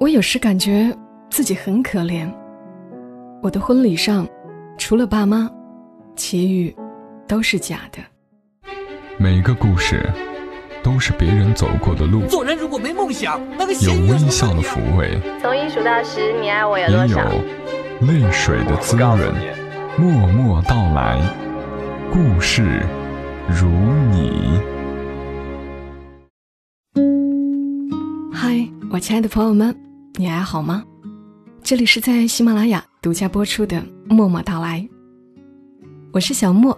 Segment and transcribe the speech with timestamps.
[0.00, 0.96] 我有时感觉
[1.28, 2.32] 自己很可怜。
[3.42, 4.24] 我的婚礼上，
[4.78, 5.50] 除了爸妈，
[6.14, 6.72] 其余
[7.26, 7.98] 都是假的。
[9.18, 10.08] 每个故事
[10.84, 12.20] 都是别人走过的路。
[12.28, 17.18] 做人如果没梦想，那个有微笑的抚慰，从一数到十，你爱我有也有？
[18.06, 19.18] 泪水的滋润。
[19.98, 21.20] 默默到来，
[22.12, 22.86] 故事
[23.48, 23.66] 如
[24.12, 24.60] 你。
[28.32, 29.76] 嗨，我亲爱的朋友们，
[30.20, 30.84] 你还好吗？
[31.62, 33.76] 这里是在喜马拉雅独家播出的
[34.12, 34.80] 《默默到来》，
[36.10, 36.76] 我是小莫，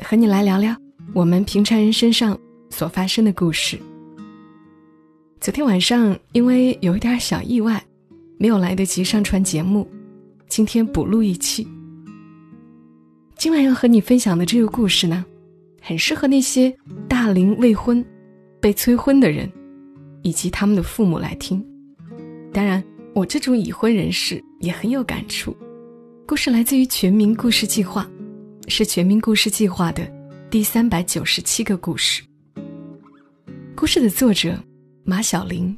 [0.00, 0.76] 和你来聊聊
[1.12, 2.38] 我们平常人身上
[2.70, 3.76] 所发生的故事。
[5.40, 7.82] 昨天晚上因为有一点小意外，
[8.38, 9.84] 没有来得及上传节目，
[10.46, 11.66] 今天补录一期。
[13.36, 15.24] 今晚要和你分享的这个故事呢，
[15.82, 16.72] 很适合那些
[17.08, 18.06] 大龄未婚、
[18.60, 19.50] 被催婚的人。
[20.22, 21.64] 以及他们的父母来听。
[22.52, 22.82] 当然，
[23.14, 25.56] 我这种已婚人士也很有感触。
[26.26, 28.08] 故事来自于全民故事计划，
[28.66, 30.02] 是全民故事计划的
[30.50, 32.22] 第三百九十七个故事。
[33.74, 34.58] 故事的作者
[35.04, 35.76] 马小玲。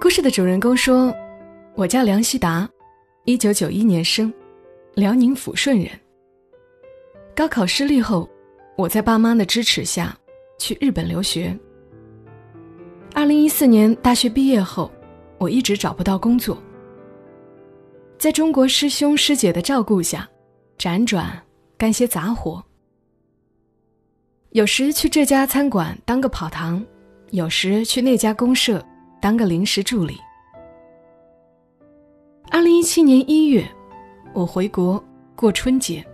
[0.00, 1.14] 故事的主人公说
[1.74, 2.68] ：“我叫梁希达，
[3.24, 4.32] 一九九一年生，
[4.94, 5.90] 辽宁抚顺人。
[7.34, 8.28] 高考失利后。”
[8.76, 10.14] 我在爸妈的支持下，
[10.58, 11.58] 去日本留学。
[13.16, 14.92] 二零一四年大学毕业后，
[15.38, 16.62] 我一直找不到工作。
[18.18, 20.28] 在中国师兄师姐的照顾下，
[20.76, 21.42] 辗转
[21.78, 22.62] 干些杂活。
[24.50, 26.84] 有时去这家餐馆当个跑堂，
[27.30, 28.84] 有时去那家公社
[29.18, 30.18] 当个临时助理。
[32.50, 33.66] 二零一七年一月，
[34.34, 35.02] 我回国
[35.34, 36.06] 过春节，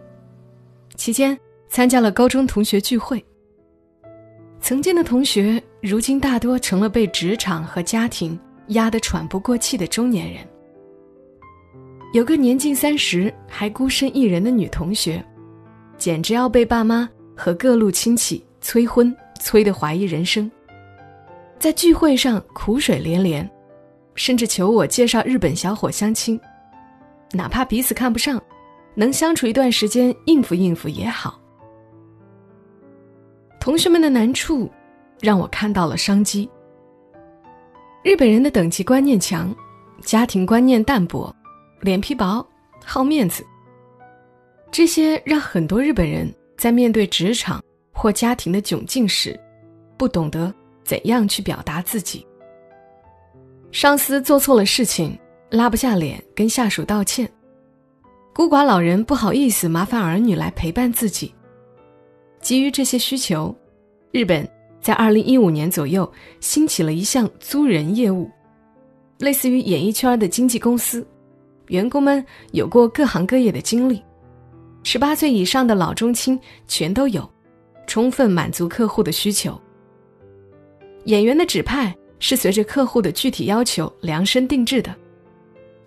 [0.94, 1.36] 期间。
[1.68, 3.24] 参加了高中同学聚会。
[4.60, 8.38] 曾经的同学，如今大多成了被职场和家庭
[8.68, 10.46] 压得喘不过气的中年人。
[12.12, 15.22] 有个年近三十还孤身一人的女同学，
[15.98, 20.48] 简直要被爸妈和各路亲戚催婚催得怀疑人生。
[21.58, 23.50] 在聚会上苦水连连，
[24.14, 26.40] 甚至求我介绍日本小伙相亲，
[27.32, 28.40] 哪怕彼此看不上，
[28.94, 31.40] 能相处一段时间应付应付也好。
[33.58, 34.70] 同学们的难处，
[35.22, 36.50] 让我看到了商机。
[38.02, 39.54] 日本人的等级观念强，
[40.02, 41.34] 家庭观念淡薄，
[41.80, 42.44] 脸皮薄，
[42.84, 43.46] 好面子。
[44.72, 47.62] 这些让很多日本人在面对职场
[47.92, 49.38] 或家庭的窘境时，
[49.96, 52.26] 不懂得怎样去表达自己。
[53.70, 55.16] 上司做错了事情，
[55.48, 57.26] 拉不下脸跟下属道歉；
[58.34, 61.32] 孤寡老人不好意思麻烦儿女来陪伴自己。
[62.40, 63.54] 基于这些需求，
[64.10, 64.46] 日本
[64.82, 66.10] 在二零一五年左右
[66.40, 68.28] 兴起了一项租人业务，
[69.18, 71.06] 类似于演艺圈的经纪公司，
[71.68, 74.02] 员工们有过各行各业的经历，
[74.82, 77.30] 十八岁以上的老中青全都有，
[77.86, 79.58] 充分满足客户的需求。
[81.04, 84.92] 演员的指派是随着客户的具体要求量身定制的，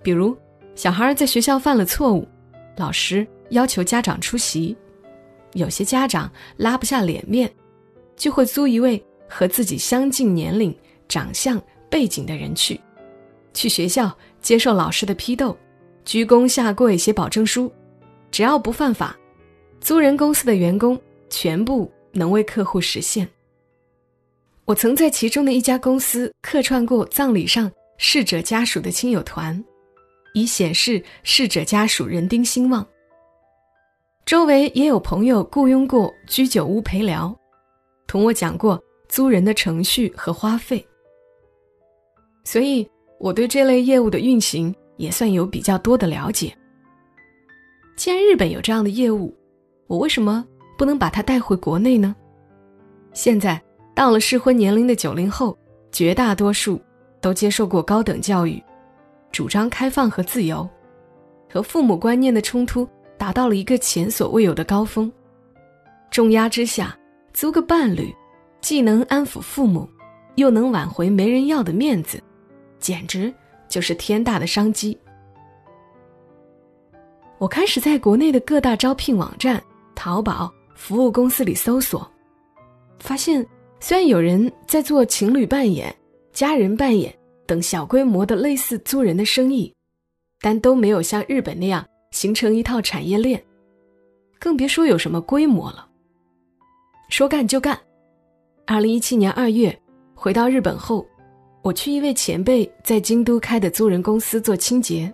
[0.02, 0.36] 比如
[0.74, 2.26] 小孩在学校犯了错误，
[2.78, 4.76] 老师要求家长出席。
[5.54, 7.50] 有些家长拉不下脸面，
[8.16, 10.76] 就会租一位和自己相近年龄、
[11.08, 12.80] 长相、背景的人去，
[13.54, 15.58] 去学校接受老师的批斗，
[16.04, 17.72] 鞠躬下跪写保证书，
[18.32, 19.16] 只要不犯法，
[19.80, 21.00] 租人公司的员工
[21.30, 23.28] 全部能为客户实现。
[24.66, 29.64] 我曾在其中的一家公司客串过葬礼上逝者家属的亲友团，
[30.34, 32.86] 以显示逝者家属人丁兴旺。
[34.26, 37.38] 周围也有朋友雇佣过居酒屋陪聊，
[38.08, 40.86] 同我讲过租人的程序和花费，
[42.44, 42.88] 所以
[43.20, 46.56] 我对这类业务的运行也算有比较多的了解。
[47.96, 49.36] 既然日本有这样的业务，
[49.88, 50.46] 我为什么
[50.78, 52.16] 不能把它带回国内呢？
[53.14, 53.62] 现在
[53.94, 55.58] 到了适婚年龄的九零后，
[55.92, 56.82] 绝大多数
[57.22, 58.62] 都接受过高等教育，
[59.32, 60.68] 主张开放和自由，
[61.50, 62.88] 和父母观念的冲突。
[63.18, 65.10] 达到了一个前所未有的高峰，
[66.12, 66.96] 重压之下，
[67.36, 68.16] 租个伴侣，
[68.62, 69.90] 既能安抚父母，
[70.36, 72.18] 又能挽回没人要的面子，
[72.80, 73.32] 简直
[73.68, 74.98] 就是天大的商机。
[77.38, 79.62] 我开始在国内的各大招聘网站、
[79.96, 82.10] 淘宝服务公司里搜索，
[83.00, 83.46] 发现
[83.82, 85.94] 虽然有人在做情侣扮演、
[86.32, 87.14] 家人扮演
[87.46, 89.74] 等小规模的类似租人的生意，
[90.40, 91.86] 但都没有像日本那样。
[92.12, 93.44] 形成一套产业链，
[94.40, 95.86] 更别说有什么规模了。
[97.18, 97.80] 说干就干。
[98.66, 99.74] 二零一七年二月，
[100.14, 101.08] 回到日本后，
[101.62, 105.10] 我去一位前辈在京都开的租人公司做清洁，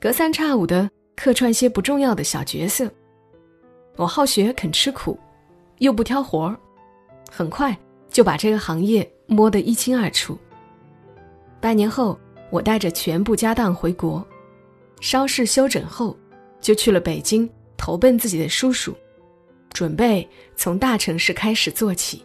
[0.00, 2.90] 隔三差五的客串些不重要的小角色。
[3.96, 5.20] 我好学，肯吃苦，
[5.80, 6.56] 又不挑活儿，
[7.30, 7.76] 很快
[8.08, 10.38] 就把这个行业摸得一清二楚。
[11.60, 12.18] 半年后，
[12.48, 14.26] 我带着全部家当回国，
[15.02, 16.16] 稍事休整后，
[16.58, 18.94] 就去了北京投奔自己的叔叔，
[19.72, 22.24] 准备从大城市开始做起。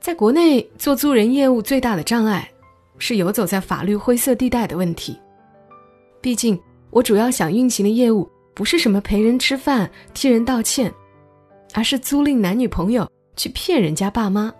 [0.00, 2.48] 在国内做租人业务最大的障碍，
[2.98, 5.18] 是游走在法律灰色地带的问题。
[6.20, 6.58] 毕竟，
[6.90, 10.92] 我主要想运行的业务不是什么陪人吃饭、替人道歉，
[11.74, 14.52] 而是租赁男女朋友去骗人家爸妈。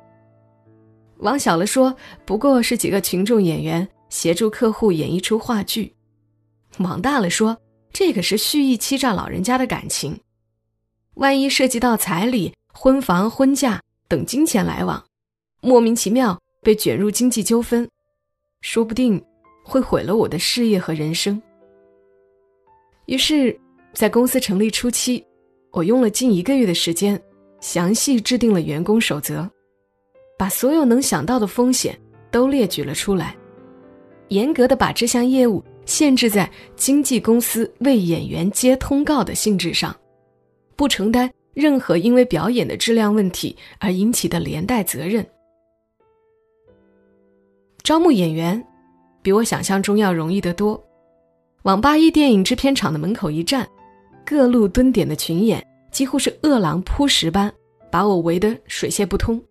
[1.19, 1.95] 往小了说，
[2.25, 5.93] 不过是几个群众演员协助客户演一出话剧；
[6.79, 7.57] 往大了说，
[7.93, 10.19] 这可是蓄意欺诈老人家的感情。
[11.19, 15.05] 万一涉及到彩礼、婚房、婚嫁等金钱来往，
[15.61, 17.89] 莫名其妙被卷入经济纠纷，
[18.61, 19.21] 说不定
[19.65, 21.41] 会毁了我的事业和人生。
[23.07, 23.59] 于是，
[23.93, 25.25] 在公司成立初期，
[25.73, 27.21] 我用了近一个月的时间，
[27.61, 29.49] 详细制定了员工守则，
[30.39, 31.99] 把所有能想到的风险
[32.31, 33.37] 都列举了出来，
[34.29, 39.93] 严格的把这项业务限制在经纪公司为演员接通告的性质上，
[40.79, 45.27] 不承担任何因为表演的质量问题而引起的连带责任。
[47.83, 48.65] 招募演员，
[49.21, 50.81] 比我想象中要容易得多。
[51.65, 53.69] 往八一电影制片厂的门口一站，
[54.25, 57.53] 各路蹲点的群演几乎是饿狼扑食般，
[57.91, 59.43] 把我围得水泄不通，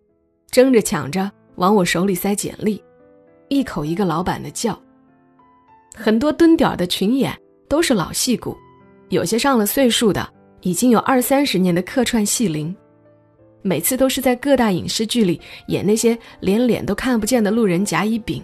[0.50, 2.82] 争着抢着往我手里塞简历，
[3.48, 4.80] 一口一个老板的叫。
[5.94, 7.38] 很多蹲点的群演
[7.68, 8.56] 都是老戏骨，
[9.10, 10.26] 有些上了岁数的，
[10.60, 12.74] 已经有二三十年的客串戏龄。
[13.60, 18.42] 每次都是在各大影视剧里演那些连脸都看不见的路人甲乙丙，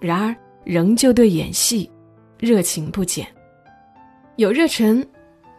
[0.00, 0.34] 然而
[0.64, 1.90] 仍旧对演戏
[2.38, 3.26] 热情不减。
[4.36, 5.04] 有热忱，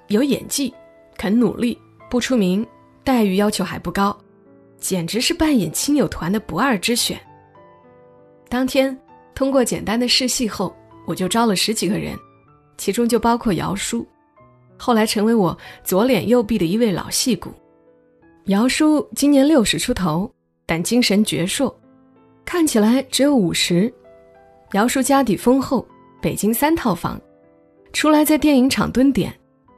[0.07, 0.73] 有演技，
[1.17, 1.77] 肯努力，
[2.09, 2.65] 不出名，
[3.03, 4.17] 待遇要求还不高，
[4.79, 7.19] 简直是扮演亲友团的不二之选。
[8.47, 8.97] 当天
[9.35, 10.73] 通过简单的试戏后，
[11.05, 12.17] 我就招了十几个人，
[12.77, 14.07] 其中就包括姚叔，
[14.81, 17.51] 后来成为我左脸右臂的一位老戏骨。
[18.45, 20.27] 姚叔今年六十出头，
[20.65, 21.71] 但精神矍铄，
[22.43, 23.93] 看起来只有五十。
[24.71, 25.87] 姚叔家底丰厚，
[26.19, 27.21] 北京三套房，
[27.93, 29.31] 出来在电影厂蹲点，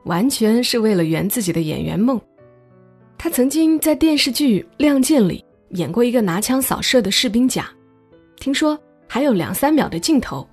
[0.06, 2.18] 完全是为了圆自己的演员梦。
[3.18, 7.70] 他曾经在电视剧《亮剑》里演过一个拿枪扫射的士兵甲，
[8.38, 10.48] 听说还有两三秒的镜头。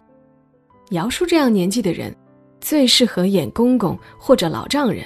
[0.91, 2.12] 姚叔这样年纪的人，
[2.60, 5.04] 最适合演公公或者老丈人。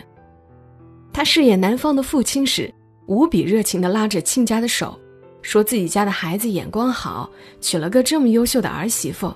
[1.12, 2.72] 他饰演男方的父亲时。
[3.06, 4.98] 无比热情地拉着亲家的手，
[5.42, 7.28] 说自己家的孩子眼光好，
[7.60, 9.30] 娶了个这么优秀的儿媳妇，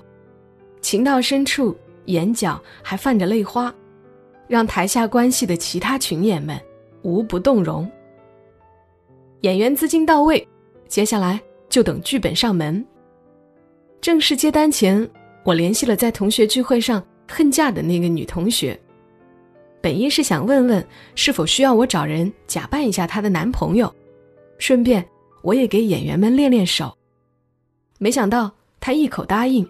[0.81, 3.71] 情到深处，眼角还泛着泪花，
[4.47, 6.59] 让台下关系的其他群演们
[7.03, 7.87] 无不动容。
[9.41, 10.47] 演员资金到位，
[10.87, 11.39] 接下来
[11.69, 12.83] 就等剧本上门。
[14.01, 15.07] 正式接单前，
[15.45, 18.77] 我联系了在同学聚会上恨嫁的那个女同学。
[19.81, 20.85] 本意是想问问
[21.15, 23.93] 是否需要我找人假扮一下她的男朋友，
[24.57, 25.05] 顺便
[25.41, 26.93] 我也给演员们练练手。
[27.97, 29.65] 没想到她一口答应，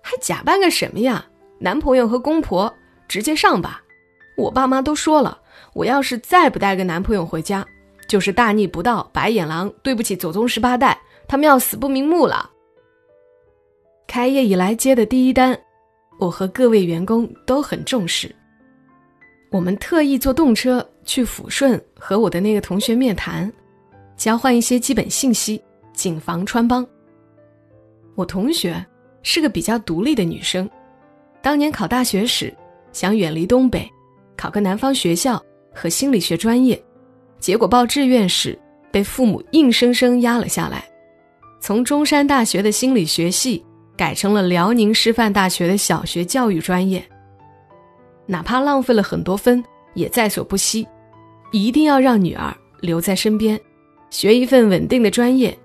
[0.00, 1.26] 还假扮个什么呀？
[1.58, 2.72] 男朋友和公婆
[3.08, 3.82] 直接上吧！
[4.36, 5.38] 我爸妈都说了，
[5.72, 7.66] 我要是再不带个男朋友回家，
[8.08, 12.50] 就是大逆不道、白眼狼，对不起祖宗十八代，他们要死不瞑目了。
[14.06, 15.58] 开业以来接的第一单，
[16.18, 18.34] 我和各位员工都很重视。
[19.50, 23.52] 我们特意坐动车去抚顺和我的那个同学面谈，
[24.16, 26.86] 交换一些基本信息，谨防穿帮。
[28.16, 28.84] 我同学
[29.22, 30.68] 是个比较独立的女生，
[31.40, 32.52] 当年考大学时
[32.92, 33.88] 想远离东北，
[34.36, 35.40] 考个南方学校
[35.72, 36.80] 和心理学专业，
[37.38, 38.58] 结果报志愿时
[38.90, 40.84] 被父母硬生生压了下来，
[41.60, 43.64] 从中山大学的心理学系
[43.96, 47.04] 改成了辽宁师范大学的小学教育专业。
[48.26, 49.62] 哪怕浪费了很多分，
[49.94, 50.86] 也在所不惜，
[51.52, 53.60] 一定要让女儿留在身边，
[54.10, 55.56] 学一份稳定的专业，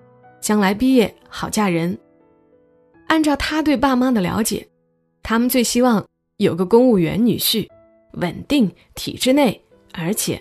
[0.41, 1.97] 将来毕业好嫁人。
[3.07, 4.67] 按照他对爸妈的了解，
[5.23, 6.05] 他们最希望
[6.37, 7.67] 有个公务员女婿，
[8.13, 9.59] 稳定体制内，
[9.93, 10.39] 而且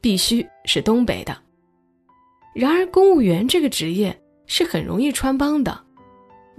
[0.00, 1.36] 必须是东北的。
[2.54, 5.80] 然而，公务员这个职业是很容易穿帮的，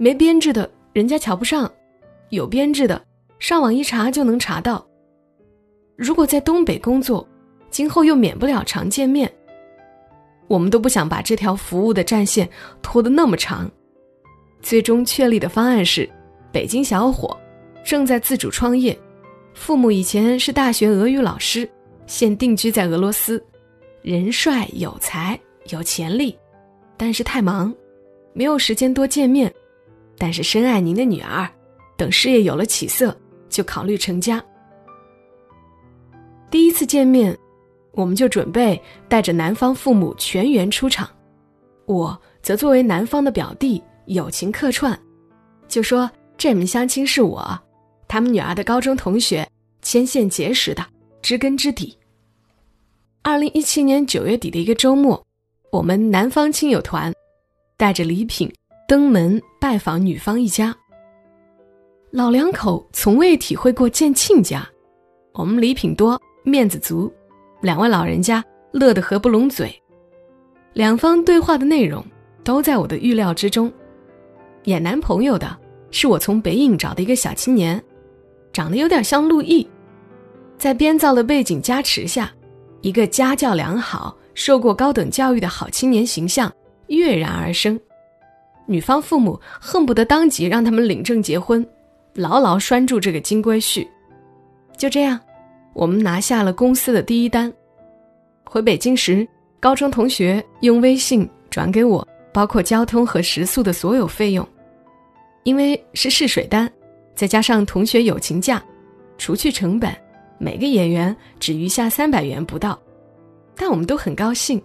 [0.02, 1.70] 没编制的人家瞧不上，
[2.30, 2.98] 有编制的
[3.38, 4.82] 上网一查就能查到。
[5.94, 7.28] 如果在东北工作，
[7.68, 9.30] 今后又免不了常见面。
[10.48, 12.48] 我们都不想把这条服务的战线
[12.80, 13.70] 拖得那么长。
[14.62, 16.08] 最终确立的方案是：
[16.50, 17.38] 北京小伙
[17.84, 18.98] 正在自主创业，
[19.52, 21.68] 父母以前是大学俄语老师，
[22.06, 23.44] 现定居在俄罗斯，
[24.00, 25.38] 人帅有才
[25.68, 26.34] 有潜力，
[26.96, 27.70] 但是太忙，
[28.32, 29.52] 没有时间多见面。
[30.20, 31.48] 但是深爱您的女儿，
[31.96, 33.16] 等事业有了起色，
[33.48, 34.44] 就考虑成家。
[36.50, 37.34] 第一次见面，
[37.92, 41.08] 我们就准备带着男方父母全员出场，
[41.86, 43.82] 我则作为男方的表弟。
[44.06, 44.98] 友情客串，
[45.68, 47.58] 就说这门相亲是我，
[48.08, 49.48] 他们女儿的高中同学
[49.82, 50.84] 牵线结识的，
[51.22, 51.96] 知根知底。
[53.22, 55.24] 二零一七年九月底的一个周末，
[55.70, 57.12] 我们男方亲友团
[57.76, 58.52] 带着礼品
[58.88, 60.74] 登门拜访女方一家。
[62.10, 64.66] 老两口从未体会过见亲家，
[65.34, 67.12] 我们礼品多，面子足，
[67.60, 69.70] 两位老人家乐得合不拢嘴。
[70.72, 72.02] 两方对话的内容
[72.42, 73.70] 都在我的预料之中。
[74.64, 75.54] 演男朋友的
[75.90, 77.80] 是我从北影找的一个小青年，
[78.54, 79.68] 长得有点像陆毅，
[80.56, 82.32] 在编造的背景加持下，
[82.80, 86.50] 一个家教良好、受过高等教育的好青年形象
[86.86, 87.78] 跃然而生。
[88.70, 91.66] 女方父母恨不得当即让他们领证结婚，
[92.14, 93.84] 牢牢拴住这个金龟婿。
[94.78, 95.18] 就这样，
[95.74, 97.52] 我们拿下了公司的第一单。
[98.44, 99.26] 回北京时，
[99.58, 102.06] 高中同学用微信转给我。
[102.32, 104.46] 包括交通和食宿的所有费用，
[105.42, 106.70] 因为是试水单，
[107.12, 108.62] 再加上同学友情价，
[109.18, 109.92] 除去成本，
[110.38, 112.78] 每个演员只余下三百元不到。
[113.56, 114.62] 但我们都很高兴，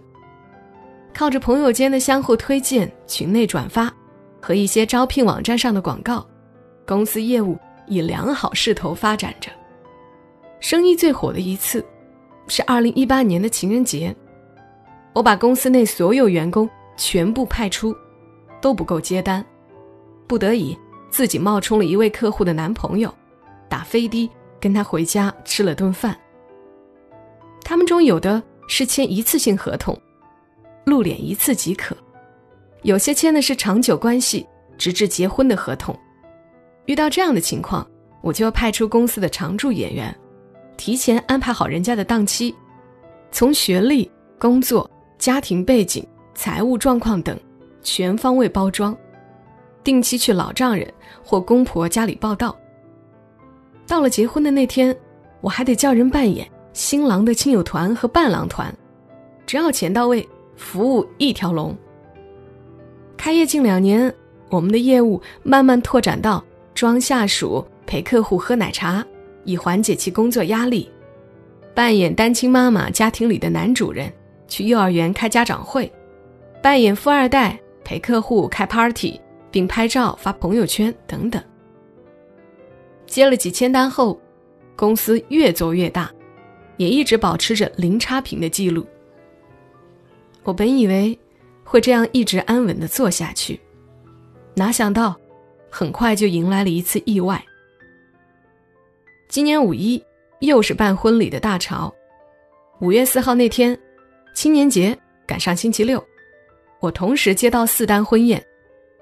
[1.16, 3.90] 靠着朋友间的相互推荐、群内转发
[4.38, 6.26] 和一些招聘网站上的广告，
[6.86, 9.50] 公司业务以良好势头发展着。
[10.60, 11.82] 生意最火的一次，
[12.48, 14.14] 是二零一八年的情人节，
[15.14, 16.68] 我把公司内所有员工。
[16.98, 17.94] 全部派出，
[18.58, 19.44] 都不够接单，
[20.26, 20.74] 不得已
[21.10, 23.14] 自己冒充了一位客户的男朋友，
[23.68, 26.16] 打飞的跟他回家吃了顿饭。
[27.62, 29.94] 他们中有的是签一次性合同，
[30.86, 31.94] 露脸一次即可；
[32.82, 34.46] 有些签的是长久关系，
[34.78, 35.94] 直至结婚的合同。
[36.86, 37.86] 遇到这样的情况，
[38.22, 40.16] 我就要派出公司的常驻演员，
[40.76, 42.54] 提前安排好人家的档期，
[43.30, 46.06] 从学历、工作、家庭背景。
[46.38, 47.34] 财务状况等，
[47.82, 48.94] 全方位包装，
[49.82, 50.86] 定期去老丈人
[51.24, 52.54] 或公婆家里报道。
[53.86, 54.94] 到了结婚的那天，
[55.40, 58.70] 我还得叫人扮演新郎的亲友团和伴郎团，
[59.46, 61.76] 只要钱到位，服务一条龙。
[63.16, 64.12] 开业近两年，
[64.50, 66.44] 我们的业务慢慢拓展到
[66.74, 69.04] 装下属、陪客户喝奶茶，
[69.44, 70.88] 以缓解其工作压力；
[71.74, 74.12] 扮演单亲妈妈家庭里的男主人，
[74.48, 75.90] 去幼儿园开家长会。
[76.62, 79.20] 扮演富二代陪客户开 party，
[79.50, 81.42] 并拍照发朋友圈等等。
[83.06, 84.20] 接了几千单后，
[84.74, 86.10] 公司越做越大，
[86.76, 88.86] 也一直保持着零差评的记录。
[90.46, 91.18] 我本以为
[91.64, 93.60] 会这样一直安稳的做下去，
[94.54, 95.16] 哪想到
[95.68, 97.44] 很快就迎来了一次意外。
[99.28, 100.00] 今年五一
[100.38, 101.92] 又是办婚礼的大潮，
[102.78, 103.76] 五月四号那天，
[104.34, 106.02] 青年节赶上星期六。
[106.78, 108.40] 我同时接到四单婚宴，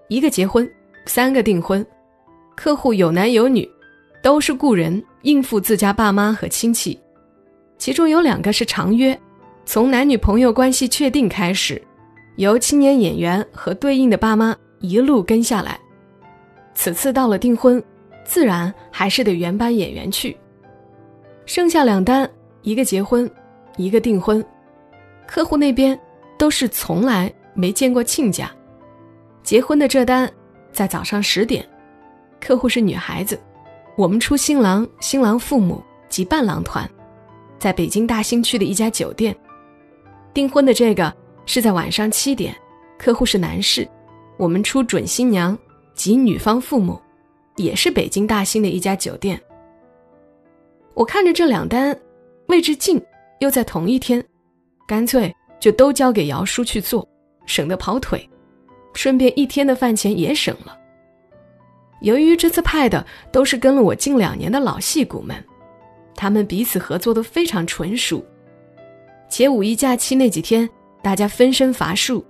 [0.08, 0.66] 一个结婚，
[1.04, 1.86] 三个订婚，
[2.56, 3.70] 客户有男有女，
[4.22, 6.98] 都是故人应付自家爸妈和亲戚，
[7.76, 9.20] 其中有两个是长约，
[9.64, 11.80] 从男女朋友关系确定开始，
[12.36, 15.78] 由青年演员和对应的爸妈一路跟下来。
[16.74, 17.82] 此次到了订婚，
[18.24, 20.36] 自然还是得原班演员去。
[21.46, 22.28] 剩下两单，
[22.62, 23.30] 一个结婚，
[23.76, 24.44] 一个订婚，
[25.26, 25.98] 客户那边
[26.38, 27.32] 都是从来。
[27.56, 28.50] 没见过亲家，
[29.44, 30.28] 结婚的这单
[30.72, 31.64] 在早上十点，
[32.40, 33.38] 客户是女孩子，
[33.96, 36.90] 我们出新郎、新郎父母及伴郎团，
[37.60, 39.32] 在北京大兴区的一家酒店。
[40.34, 41.14] 订婚的这个
[41.46, 42.54] 是在晚上七点，
[42.98, 43.88] 客户是男士，
[44.36, 45.56] 我们出准新娘
[45.94, 47.00] 及女方父母，
[47.54, 49.40] 也是北京大兴的一家酒店。
[50.92, 51.96] 我看着这两单，
[52.48, 53.00] 位置近，
[53.38, 54.22] 又在同一天，
[54.88, 57.08] 干脆就都交给姚叔去做。
[57.46, 58.28] 省得跑腿，
[58.94, 60.76] 顺便一天的饭钱也省了。
[62.00, 65.36] 由于这次派的都是跟了我近两年的老戏骨们，
[66.16, 68.24] 他们彼此合作的非常纯熟，
[69.36, 70.70] 且五一假期那几天
[71.02, 72.24] 大家分身乏术，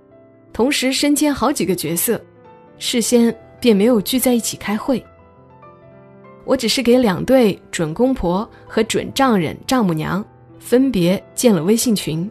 [0.51, 2.19] 同时身兼好几个角色，
[2.79, 5.05] 事先便没有聚在一起开会。
[6.45, 10.25] 我只是给两对准公婆和准丈人丈母娘
[10.57, 12.27] 分别建了微信群。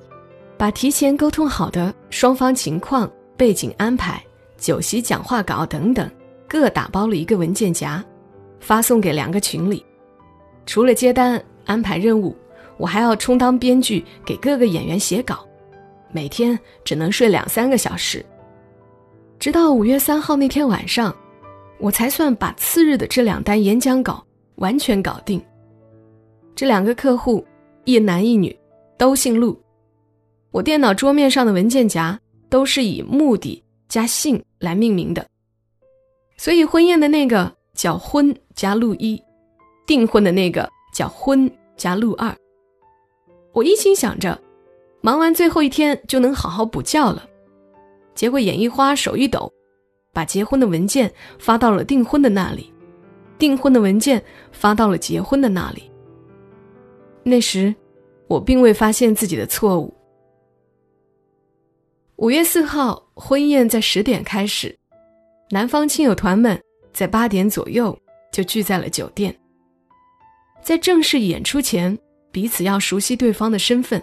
[0.57, 4.21] 把提前沟通好的双方情况、背景安排、
[4.59, 6.11] 酒席讲话稿等等，
[6.49, 8.05] 各打包了一个文件夹，
[8.59, 9.87] 发送给两个群里。
[10.67, 12.37] 除了接单、安排任务，
[12.77, 15.47] 我还要充当编剧，给各个演员写稿，
[16.13, 18.25] 每天只能睡两三个小时。
[19.39, 21.15] 直到五月三号那天晚上，
[21.79, 24.25] 我才算把次日的这两单演讲稿
[24.57, 25.43] 完全搞定。
[26.55, 27.45] 这两个客户，
[27.85, 28.57] 一男一女，
[28.97, 29.61] 都姓陆。
[30.51, 35.27] 我电脑桌面上的文件夹都是以目的加姓来命名的，
[36.37, 39.21] 所以婚宴的那个叫婚加陆一，
[39.85, 42.35] 订婚的那个叫婚加陆二。
[43.55, 44.37] 我一心想着，
[45.01, 47.27] 忙完最后一天就能好好补觉了，
[48.13, 49.51] 结果眼一花手一抖，
[50.13, 52.73] 把结婚的文件发到了订婚的那里，
[53.39, 54.21] 订婚的文件
[54.51, 55.89] 发到了结婚的那里。
[57.23, 57.73] 那时，
[58.27, 59.95] 我并未发现自己的错误。
[62.17, 64.77] 五月四号，婚宴在十点开始，
[65.51, 66.61] 男方亲友团们
[66.93, 67.97] 在八点左右
[68.33, 69.33] 就聚在了酒店。
[70.61, 71.97] 在正式演出前，
[72.35, 74.03] 彼此要熟悉对方的身份，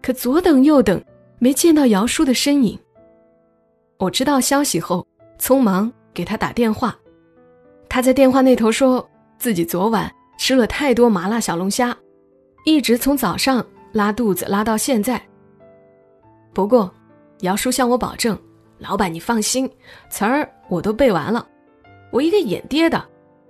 [0.00, 1.02] 可左等右等，
[1.40, 2.78] 没见到姚叔的身影。
[3.98, 5.04] 我知道消息后，
[5.36, 6.96] 匆忙给他打电话，
[7.88, 9.04] 他在电话那头说
[9.36, 11.96] 自己昨晚吃了太多麻辣小龙虾。
[12.64, 15.20] 一直从早上拉肚子拉到现在。
[16.52, 16.88] 不过，
[17.40, 18.38] 姚叔向我保证
[18.78, 19.68] ：“老板，你放心，
[20.08, 21.44] 词儿我都背完了，
[22.12, 23.04] 我一个演爹的，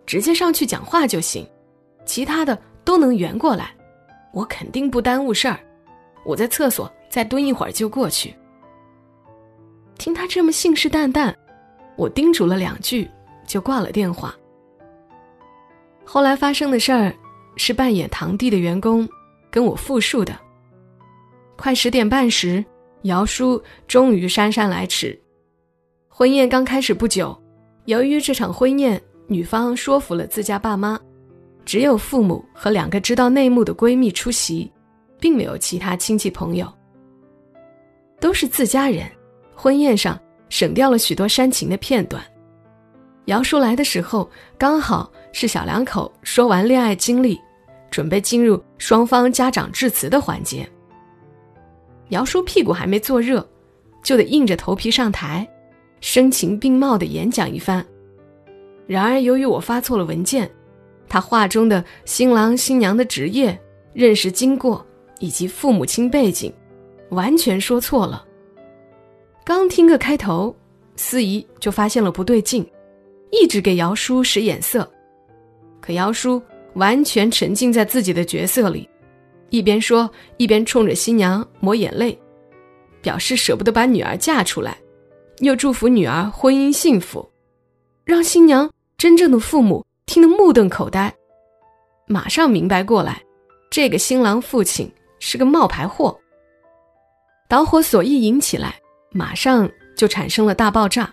[0.07, 1.47] 直接上去讲话就行，
[2.07, 3.71] 其他的都能圆过来，
[4.33, 5.59] 我肯定不耽误事儿。
[6.25, 8.35] 我在厕所再蹲一会儿就过去。”
[9.99, 11.35] 听他这么信誓旦旦，
[11.97, 13.09] 我叮嘱了两句，
[13.47, 14.35] 就挂了电话。
[16.05, 17.15] 后来发生的事儿。
[17.57, 19.09] 是扮演堂弟的员工
[19.49, 20.37] 跟我复述的。
[21.57, 22.65] 快十点半时，
[23.03, 25.17] 姚叔终于姗姗来迟。
[26.09, 27.41] 婚宴刚开始不久，
[27.85, 31.01] 由于这场婚宴，女方说服了自家爸妈，
[31.65, 34.71] 只有父母和两个知道内幕的闺蜜出席，
[35.19, 36.73] 并没有其他亲戚朋友。
[38.21, 39.11] 都是自家人，
[39.55, 42.23] 婚宴上省掉了许多煽情的片段。
[43.27, 47.41] 姚叔来的时候，刚好是小两口说完恋爱经历。
[47.91, 50.69] 准备进入双方家长致辞的环节。
[52.09, 53.49] 姚叔屁股还没坐热，
[54.03, 55.49] 就得硬着头皮上台，
[56.01, 57.87] 声情并茂的演讲一番。
[58.89, 60.51] 然而由于我发错了文件，
[61.09, 63.59] 他话中的新郎新娘的职业、
[63.93, 64.85] 认识经过
[65.21, 66.53] 以及父母亲背景，
[67.11, 68.25] 完全说错了。
[69.45, 70.55] 刚听个开头，
[70.97, 72.67] 司仪就发现了不对劲，
[73.31, 74.91] 一直给姚叔使眼色，
[75.81, 76.43] 可姚叔。
[76.75, 78.89] 完全沉浸在自己的角色里，
[79.49, 82.19] 一边说一边冲着新娘抹眼泪，
[83.01, 84.77] 表示舍不得把女儿嫁出来，
[85.39, 87.31] 又祝福女儿婚姻幸福，
[88.05, 91.13] 让新娘真正的父母听得目瞪口呆，
[92.07, 93.23] 马上明白过来，
[93.71, 96.17] 这个新郎父亲是个冒牌货。
[97.49, 98.75] 导火索一引起来，
[99.11, 101.13] 马上就产生了大爆炸。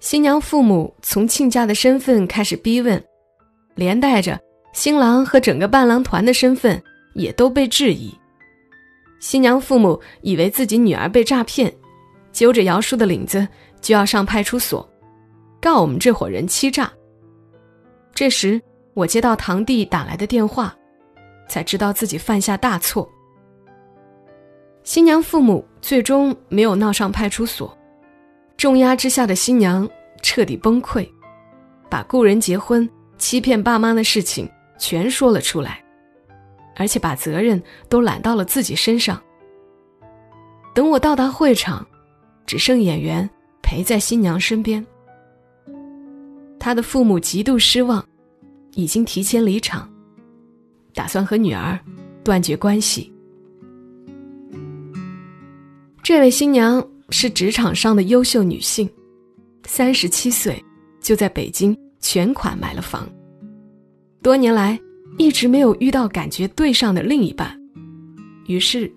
[0.00, 3.02] 新娘父母从亲家的身份开始逼问。
[3.74, 4.38] 连带着
[4.72, 6.80] 新郎和整个伴郎团的身份
[7.14, 8.16] 也都被质疑。
[9.18, 11.74] 新娘父母以为自己女儿被诈骗，
[12.32, 13.46] 揪着姚叔的领子
[13.80, 14.88] 就要上派出所，
[15.60, 16.88] 告我们这伙人欺诈。
[18.14, 18.62] 这时
[18.94, 20.74] 我接到堂弟打来的电话，
[21.48, 23.10] 才知道自己犯下大错。
[24.84, 27.76] 新娘父母最终没有闹上派出所，
[28.56, 29.88] 重压之下的新娘
[30.22, 31.08] 彻底崩溃，
[31.90, 32.88] 把故人结婚。
[33.16, 34.46] 欺骗爸妈的事情
[34.76, 35.82] 全说了出来，
[36.76, 39.22] 而且把责任都揽到了自己身上。
[40.74, 41.86] 等我到达会场，
[42.44, 43.28] 只剩演员
[43.62, 44.84] 陪在新娘身边。
[46.64, 48.02] 他的父母极度失望，
[48.72, 49.86] 已经提前离场，
[50.94, 51.78] 打算和女儿
[52.24, 53.12] 断绝关系。
[56.02, 58.88] 这位新娘是职场上的优秀女性，
[59.66, 60.64] 三十七岁
[61.02, 61.76] 就在北京。
[62.00, 63.06] 全款买了房，
[64.22, 64.78] 多年来
[65.18, 67.54] 一直没有遇到感觉对上的另一半，
[68.46, 68.90] 于是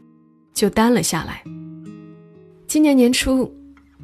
[0.53, 1.43] 就单了下来。
[2.65, 3.53] 今年年初，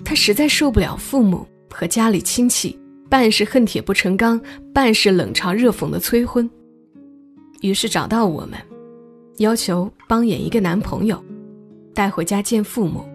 [0.04, 2.78] 他实在受不了父母和家里亲戚
[3.13, 4.41] 半是恨铁不成钢、
[4.73, 6.49] 半是冷嘲热讽的催婚，
[7.62, 8.58] 于是找到我们，
[9.38, 11.23] 要求帮演一个男朋友，
[11.93, 13.08] 带回家见父母。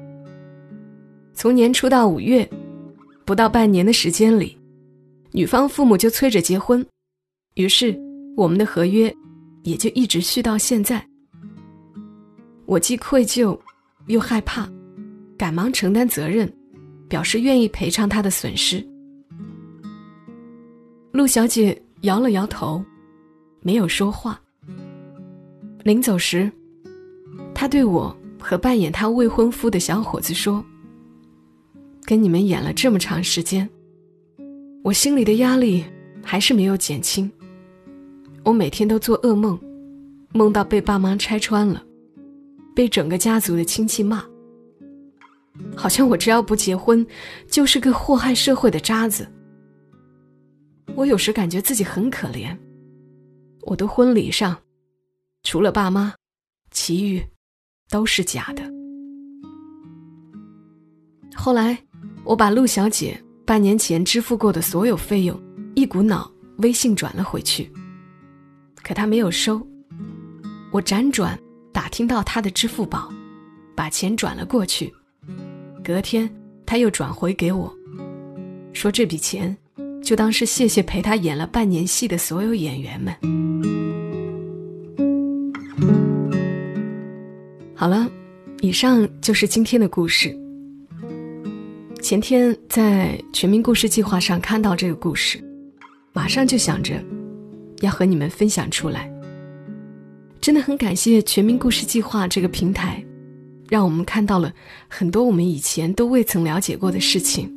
[1.35, 2.49] 从年初到五月，
[3.25, 4.57] 不到半年的时间里。
[5.33, 6.87] 女方父母就催着结婚，
[7.55, 8.01] 于是
[8.37, 9.13] 我们的合约
[9.65, 11.05] 也就一直续到现在。
[12.67, 13.59] 我既愧疚，
[14.07, 14.71] 又害怕，
[15.37, 16.49] 赶忙承担责任，
[17.09, 18.81] 表示愿意赔偿他的损失。
[21.19, 22.81] 陆小姐摇了摇头，
[23.61, 24.41] 没有说话。
[25.83, 26.49] 临走时，
[27.53, 30.65] 她对我和扮演她未婚夫的小伙子说
[32.07, 33.69] ：“跟你们演了这么长时间，
[34.85, 35.85] 我心里的压力
[36.23, 37.29] 还是没有减轻。
[38.45, 39.59] 我每天都做噩梦，
[40.33, 41.83] 梦到被爸妈拆穿了，
[42.77, 44.25] 被整个家族的亲戚骂，
[45.75, 47.05] 好像我只要不结婚，
[47.49, 49.27] 就是个祸害社会的渣子。
[50.95, 52.57] 我有时感觉自己很可怜，
[53.63, 54.57] 我的婚礼上。”
[55.45, 56.15] 除了爸妈，
[56.71, 57.25] 其余
[57.89, 58.63] 都是假的。
[61.35, 61.79] 后来，
[62.25, 65.41] 我把陆小姐半年前支付过的所有费用
[65.75, 67.71] 一股脑微信转了回去，
[68.83, 69.65] 可她没有收。
[70.73, 71.39] 我辗转
[71.73, 73.09] 打听到她的支付宝，
[73.77, 74.93] 把钱转了过去。
[75.83, 76.29] 隔天，
[76.67, 77.73] 她又转回给我，
[78.75, 79.57] 说这笔钱
[80.03, 83.15] 就当是谢谢陪他演了半年戏的所有演员们。
[87.75, 88.11] 好了，
[88.61, 90.37] 以上就是今天的故事。
[92.01, 95.43] 前天在全民故事计划上看到这个故事，
[96.13, 96.95] 马上就想着
[97.81, 99.13] 要和你们分享出来。
[100.41, 103.05] 真的很感谢全民故事计划这个平台，
[103.69, 104.53] 让我们看到了
[104.87, 107.53] 很多我们以前都未曾了解过的事情。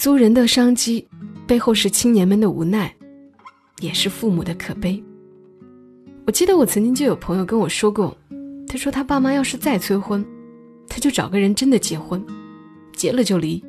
[0.00, 1.06] 租人的商机，
[1.46, 2.90] 背后是青年们的无奈，
[3.80, 5.04] 也是父母的可悲。
[6.26, 8.16] 我记得我曾经就有朋友跟我说过。
[8.66, 10.24] 他说：“他爸妈要是再催婚，
[10.88, 12.24] 他就找个人真的结婚，
[12.94, 13.62] 结了就离，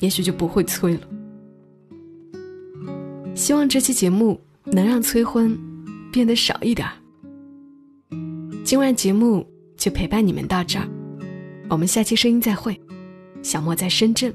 [0.00, 1.02] 也许就不会催了。”
[3.36, 5.56] 希望这期节目能让催婚
[6.10, 6.88] 变得少一点。
[8.64, 10.88] 今晚节目就陪伴你们到这儿，
[11.68, 12.76] 我们下期声音再会。
[13.40, 14.34] 小莫在深圳，